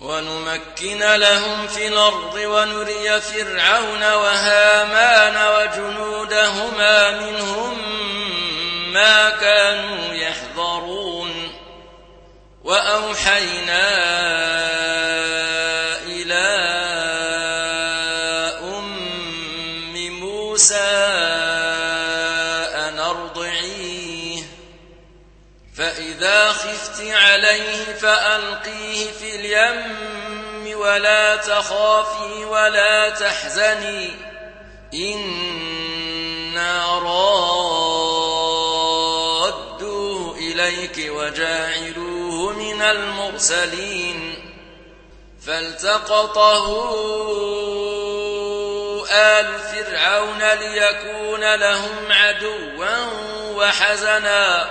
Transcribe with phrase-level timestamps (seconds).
[0.00, 7.78] ونمكن لهم في الأرض ونري فرعون وهامان وجنودهما منهم
[8.92, 11.52] ما كانوا يحذرون.
[12.64, 13.88] وأوحينا
[27.28, 34.10] عليه فألقيه في اليم ولا تخافي ولا تحزني
[34.94, 38.28] إنا رادوه
[40.38, 44.34] إليك وجاعلوه من المرسلين
[45.46, 46.66] فالتقطه
[49.10, 52.96] آل فرعون ليكون لهم عدوا
[53.54, 54.70] وحزنا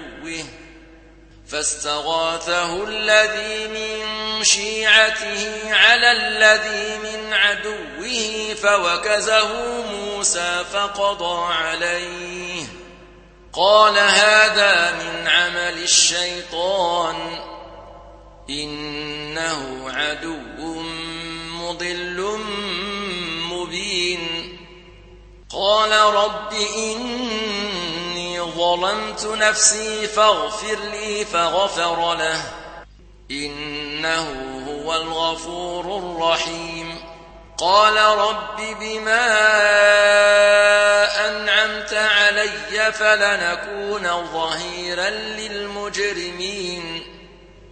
[1.51, 12.63] فاستغاثه الذي من شيعته على الذي من عدوه فوكزه موسى فقضى عليه.
[13.53, 17.15] قال هذا من عمل الشيطان.
[18.49, 20.81] إنه عدو
[21.61, 22.39] مضل
[23.51, 24.57] مبين.
[26.11, 27.80] رب إني
[28.57, 32.41] ظلمت نفسي فاغفر لي فغفر له.
[33.31, 34.27] إنه
[34.67, 36.99] هو الغفور الرحيم.
[37.57, 39.27] قال رب بما
[41.27, 47.07] أنعمت علي فلنكون ظهيرا للمجرمين.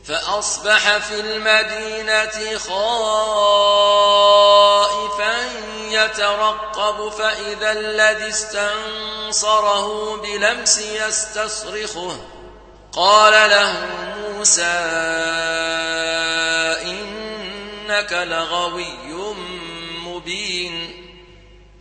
[0.05, 3.09] فأصبح في المدينة خائفا
[5.91, 12.17] يترقب فإذا الذي استنصره بلمس يستصرخه.
[12.93, 13.73] قال له
[14.17, 14.79] موسى
[16.81, 18.97] إنك لغوي
[20.05, 21.05] مبين.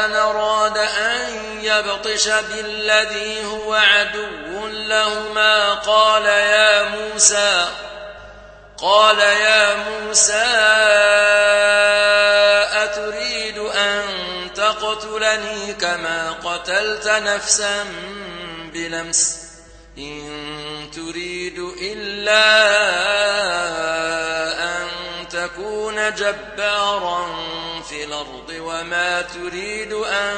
[0.05, 7.67] أن أراد أن يبطش بالذي هو عدو لهما قال يا موسى
[8.81, 10.45] قال يا موسى
[12.83, 14.03] أتريد أن
[14.55, 17.85] تقتلني كما قتلت نفسا
[18.73, 19.37] بلمس
[19.97, 22.45] إن تريد إلا
[24.63, 24.87] أن
[25.29, 27.27] تكون جبارا
[27.89, 30.37] في الأرض وما تريد أن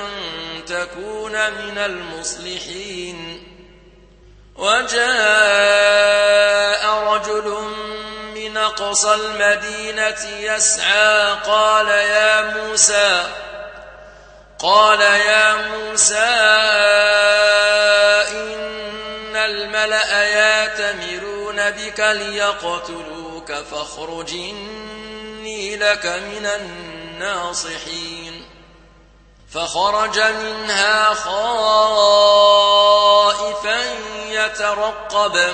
[0.68, 3.48] تكون من المصلحين.
[4.56, 5.02] وجاء
[7.14, 7.72] رجل
[8.58, 11.34] أقصى المدينة يسعى.
[11.34, 13.24] قال يا موسى
[14.60, 16.30] قال يا موسى
[18.32, 28.46] إن الملأ ياتمرون بك ليقتلوك فاخرج إني لك من الناصحين.
[29.54, 31.42] فخرج منها خائفا
[34.30, 35.54] يترقب.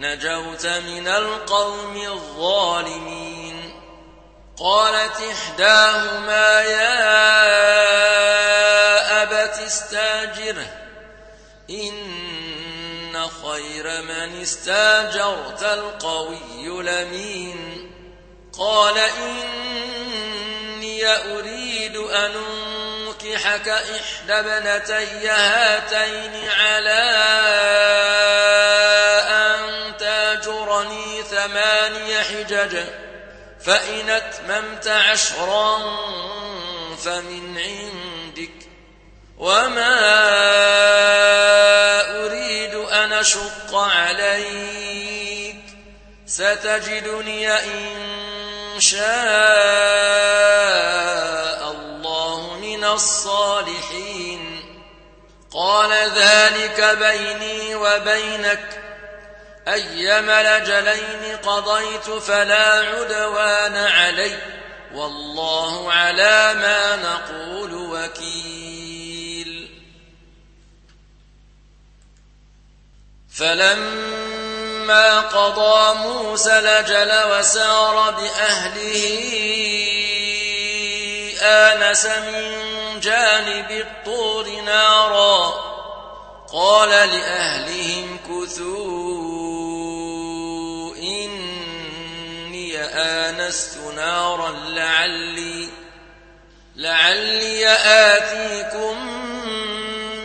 [0.00, 3.80] نجوت من القوم الظالمين.
[4.58, 7.00] قالت إحداهما يا
[9.22, 10.66] أبت استاجره
[11.70, 17.90] إن خير من استاجرت القوي لمين
[18.58, 22.34] قال إني أريد أن
[23.24, 27.10] أنكحك إحدى ابنتي هاتين على
[30.80, 32.84] تاجرني ثماني حجج
[33.60, 35.78] فإن أتممت عشرا
[37.04, 38.50] فمن عندك.
[39.38, 40.00] وما
[42.26, 45.56] أريد أن أشق عليك
[46.26, 49.00] ستجدني إن شاء
[51.70, 54.60] الله من الصالحين.
[55.52, 58.89] قال ذلك بيني وبينك
[59.68, 64.38] أيما لجلين قضيت فلا عدوان علي
[64.94, 69.70] والله على ما نقول وكيل.
[73.34, 79.00] فلما قضى موسى لجل وسار بأهله
[81.42, 85.70] آنس من جانب الطور نارا.
[86.52, 89.49] قال لأهلهم كثوا.
[93.00, 95.68] آنست نارا لعلي
[96.76, 98.96] لعلي آتيكم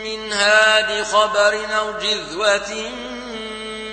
[0.02, 2.90] منها بخبر أو جذوة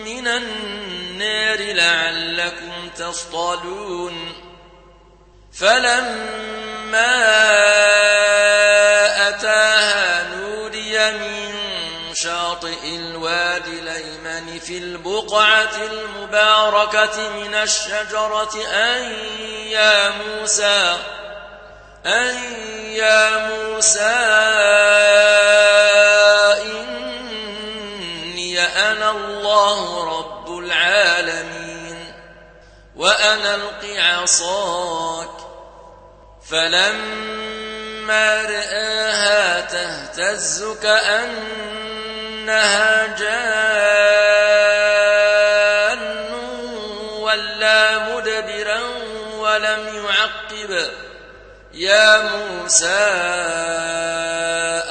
[0.05, 4.33] من النار لعلكم تصطلون.
[5.53, 7.13] فلما
[9.29, 11.62] أتاها نودي من
[12.23, 19.13] شاطئ الوادي الأيمن في البقعة المباركة من الشجرة أن
[19.67, 20.97] يا موسى
[22.05, 22.35] أن
[22.85, 24.15] يا موسى
[27.91, 32.13] إني أنا الله رب العالمين
[32.95, 35.29] وأنا الق عصاك
[36.49, 40.63] فلما رآها تهتز
[42.47, 44.33] كأنها جان
[47.19, 48.79] ولا مدبرا
[49.37, 50.71] ولم يعقب.
[51.73, 52.87] يا موسى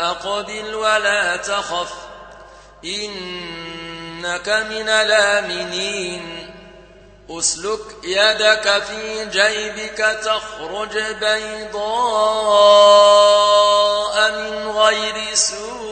[0.00, 1.92] أقبل ولا تخف
[2.84, 6.48] إنك من الآمنين.
[7.30, 11.82] أسلك يدك في جيبك تخرج بيضاء
[14.30, 15.91] من غير سوء.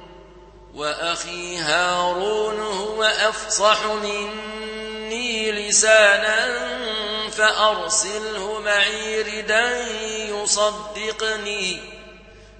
[0.75, 6.59] وأخي هارون هو أفصح مني لسانا
[7.29, 9.87] فأرسله معي ردا
[10.29, 11.79] يصدقني.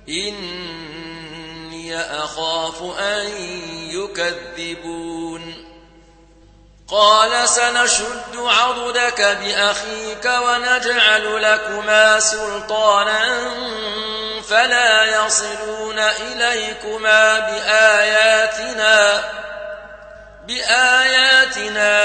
[0.10, 3.28] إني أخاف أن
[3.90, 5.72] يكذبون.
[6.88, 13.52] قال سنشد عضدك بأخيك ونجعل لكما سلطانا
[14.52, 19.24] فلا يصلون إليكما بآياتنا
[20.48, 22.02] بآياتنا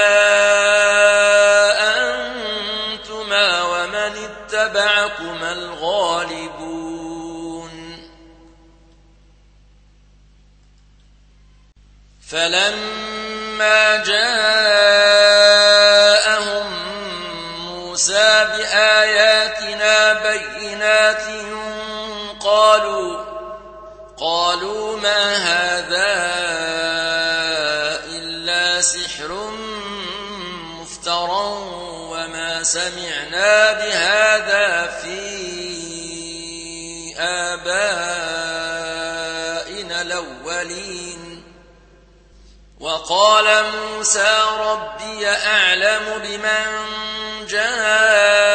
[1.97, 6.87] أنتما ومن اتبعكما الغالبون.
[12.31, 14.87] فلما جاءهم
[17.65, 21.27] موسى بآياتنا بينات
[22.47, 23.25] قالوا
[24.17, 26.15] قالوا ما هذا
[28.15, 29.51] إلا سحر
[30.79, 31.47] مفترى
[32.11, 35.19] وما سمعنا بهذا في
[37.19, 37.67] آبائنا
[40.01, 41.43] الأولين.
[42.79, 46.65] وقال موسى ربي أعلم بمن
[47.47, 48.46] جاء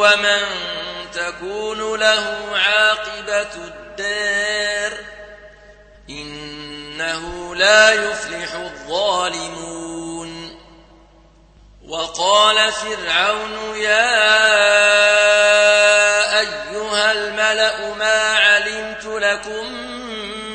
[0.00, 0.42] ومن
[1.12, 4.98] تكون له عاقبة الدار
[6.10, 9.90] إنه لا يفلح الظالمون.
[11.88, 14.30] وقال فرعون يا
[16.40, 19.72] أيها الملأ ما علمت لكم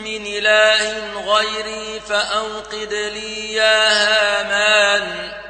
[0.04, 5.45] من إله غيري فأوقد لي يا هامان.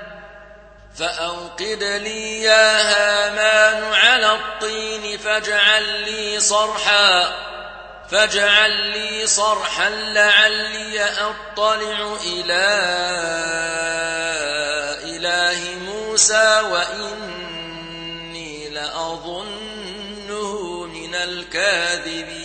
[0.98, 7.36] فأوقد لي يا هامان على الطين فاجعل لي صرحا
[8.12, 12.66] فاجعل لي صرحا لعلي أطلع إلى
[15.04, 20.54] إله موسى وإني لأظنه
[20.86, 22.45] من الكاذبين.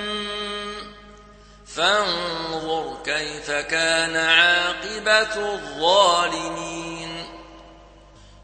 [1.75, 7.25] فانظر كيف كان عاقبة الظالمين.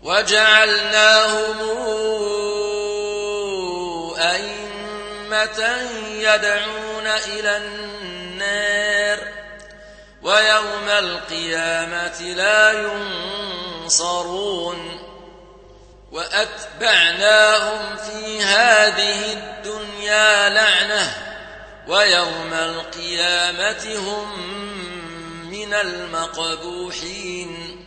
[0.04, 1.58] وجعلناهم
[4.18, 5.78] أئمة
[6.10, 9.20] يدعون إلى النار
[10.22, 12.72] ويوم القيامة لا
[13.84, 15.00] ينصرون.
[16.12, 21.27] وأتبعناهم في هذه الدنيا لعنةً.
[21.88, 24.40] ويوم القيامة هم
[25.50, 27.84] من المقبوحين.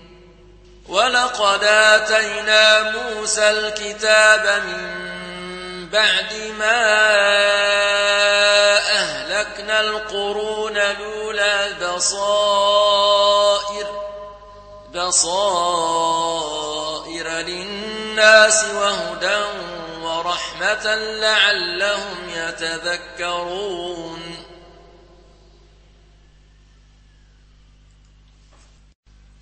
[0.88, 5.11] ولقد آتينا موسى الكتاب من
[5.92, 6.80] بعد ما
[8.78, 13.21] أهلكنا القرون الأولى بصائر
[14.95, 19.38] بصائر للناس وهدى
[20.21, 24.21] ورحمة لعلهم يتذكرون.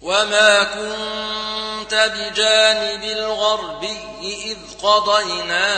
[0.00, 5.68] وما كنت بجانب الغربي إذ قضينا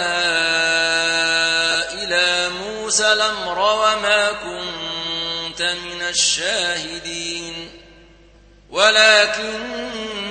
[1.92, 7.70] إلى موسى الأمر وما كنت من الشاهدين.
[8.70, 10.30] ولكننا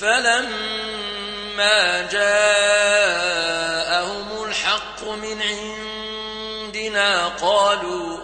[0.00, 3.24] فلما جاءهم
[4.44, 8.18] الحق من عندنا قالوا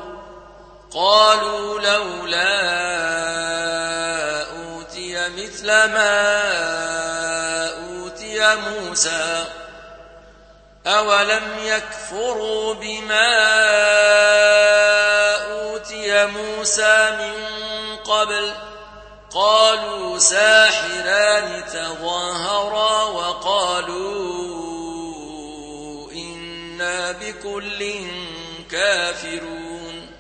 [0.91, 2.63] قالوا لولا
[4.51, 6.23] أوتي مثل ما
[7.89, 9.45] أوتي موسى
[10.87, 13.33] أولم يكفروا بما
[15.51, 17.47] أوتي موسى من
[17.97, 18.53] قبل
[19.35, 24.13] قالوا ساحران تظاهرا وقالوا
[26.13, 27.95] إنا بكل
[28.71, 30.11] كافرون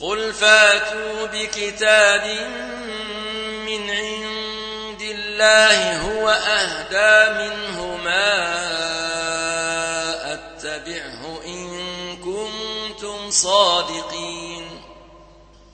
[0.00, 2.24] قل فاتوا بكتاب
[3.66, 8.30] من عند الله هو أهدى منهما
[10.32, 14.49] أتبعه إن كنتم صادقين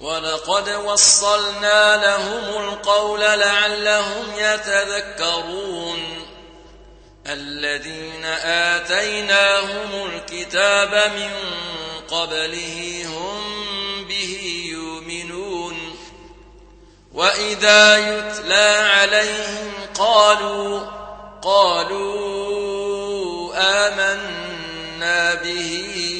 [0.00, 6.26] ولقد وصلنا لهم القول لعلهم يتذكرون.
[7.26, 11.30] الذين آتيناهم الكتاب من
[12.10, 13.40] قبله هم
[14.08, 15.96] به يؤمنون.
[17.14, 20.80] وإذا يتلى عليهم قالوا
[21.42, 22.40] قالوا
[23.88, 26.19] آمنا به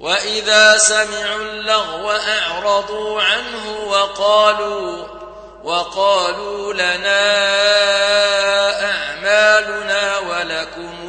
[0.00, 5.06] وإذا سمعوا اللغو أعرضوا عنه وقالوا
[5.64, 7.30] وقالوا لنا
[8.90, 11.00] أعمالنا ولكم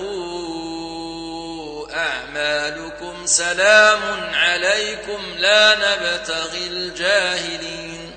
[1.96, 8.16] أعمالكم سلام عليكم لا نبتغي الجاهلين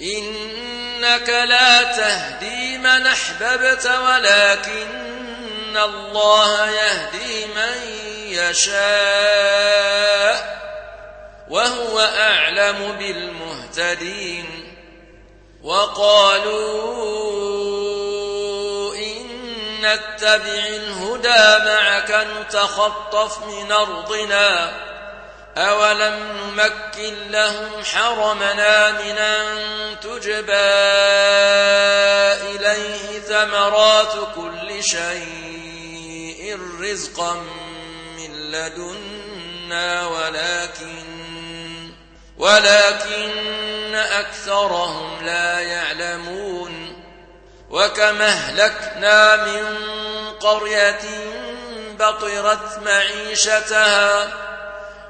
[0.00, 8.09] إنك لا تهدي من أحببت ولكن الله يهدي من
[8.50, 10.00] يشاء
[11.50, 14.76] وهو أعلم بالمهتدين
[15.62, 17.10] وقالوا
[18.94, 19.26] إن
[19.80, 24.72] نتبع الهدى معك نتخطف من أرضنا
[25.56, 29.46] أولم نمكن لهم حرمنا من أن
[30.00, 30.52] تجبى
[32.50, 37.36] إليه ثمرات كل شيء رزقا
[38.52, 41.90] لدنا ولكن
[42.38, 47.02] ولكن أكثرهم لا يعلمون.
[47.70, 49.78] وكما أهلكنا من
[50.40, 51.00] قرية
[51.98, 54.28] بطرت معيشتها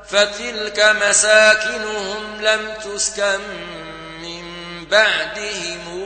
[0.08, 3.40] فتلك مساكنهم لم تسكن
[4.22, 4.44] من
[4.90, 6.00] بعدهم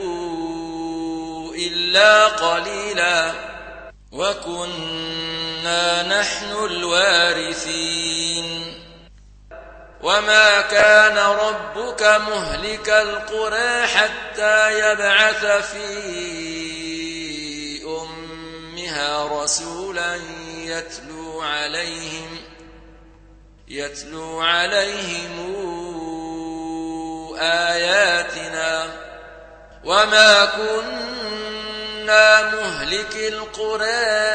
[1.54, 3.32] إلا قليلا.
[4.12, 8.44] وكنا نحن الوارثين
[10.02, 15.84] وما كان ربك مهلك القرى حتى يبعث في
[17.84, 20.20] أمها رسولا
[20.58, 22.36] يتلو عليهم
[23.68, 25.54] يتلو عليهم
[27.38, 28.86] آياتنا
[29.84, 34.34] وما كنا مهلك القرى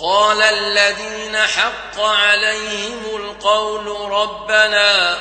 [0.00, 5.18] قال الذين حق عليهم القول ربنا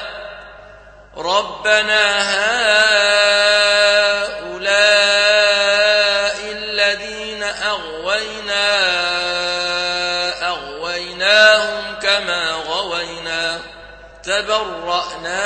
[1.17, 2.75] ربنا هؤلاء
[6.51, 8.67] الذين أغوينا
[10.47, 13.59] أغويناهم كما غوينا
[14.23, 15.45] تبرأنا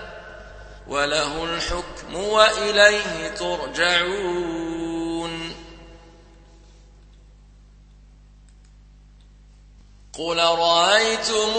[0.91, 4.81] وله الحكم وإليه ترجعون.
[10.19, 11.53] قل رأيتم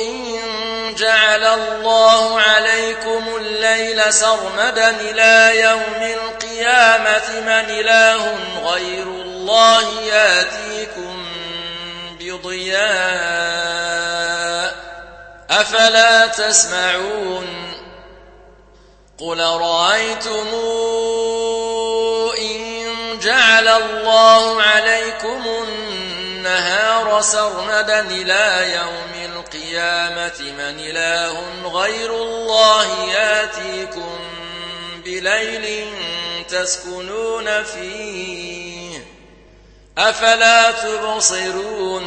[0.00, 0.14] إن
[0.94, 8.34] جعل الله عليكم الليل سرمدا إلى يوم القيامة من إله
[8.64, 11.26] غير الله ياتيكم
[12.20, 13.66] بضياء
[15.50, 17.72] أفلا تسمعون
[19.18, 20.46] قل رأيتم
[22.38, 34.18] إن جعل الله عليكم النهار سرمدا إلى يوم القيامة من إله غير الله ياتيكم
[35.04, 35.86] بليل
[36.48, 39.04] تسكنون فيه
[39.98, 42.06] أفلا تبصرون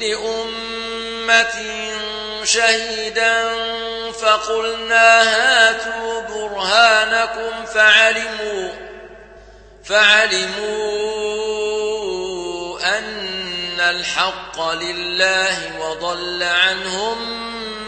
[0.00, 1.56] كل أمة
[2.44, 3.52] شهيدا
[4.12, 8.70] فقلنا هاتوا برهانكم فعلموا
[9.84, 10.78] فعلموا
[12.98, 17.40] أن الحق لله وضل عنهم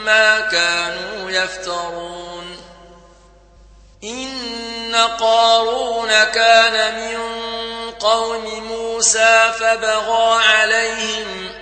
[0.05, 2.57] ما كانوا يفترون.
[4.05, 7.21] إن قارون كان من
[7.91, 11.62] قوم موسى فبغى عليهم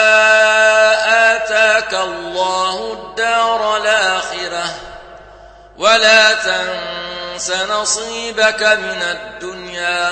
[5.81, 10.11] ولا تنس نصيبك من الدنيا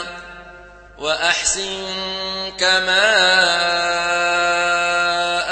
[0.97, 1.83] وأحسن
[2.57, 3.09] كما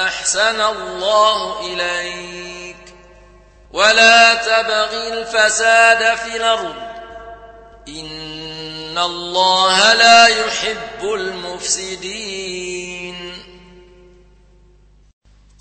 [0.05, 2.95] أحسن الله إليك
[3.73, 6.75] ولا تبغ الفساد في الأرض
[7.87, 12.57] إن الله لا يحب المفسدين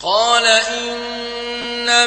[0.03, 2.07] قال إنما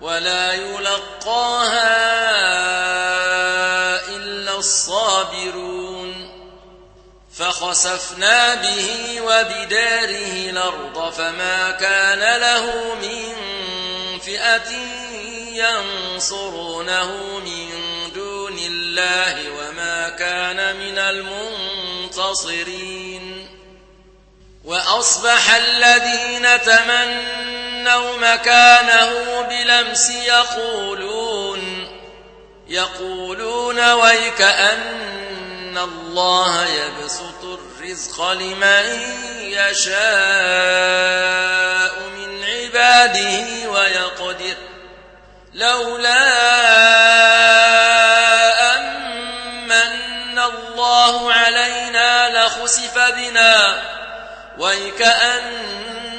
[0.00, 1.96] ولا يلقاها
[4.16, 6.36] إلا الصابرون.
[7.34, 13.34] فخسفنا به وبداره الأرض فما كان له من
[14.18, 14.72] فئة
[15.52, 17.70] ينصرونه من
[18.14, 20.98] دون الله وما كان من
[22.08, 23.48] المنتصرين.
[24.64, 27.65] وأصبح الذين تمنوا
[28.16, 31.88] مكانه بلمس يقولون
[32.68, 38.84] يقولون ويك أن الله يبسط الرزق لمن
[39.40, 39.96] يشاء
[42.16, 43.70] من عباده
[45.54, 46.26] لولا
[48.76, 53.82] أمن الله علينا لخسف بنا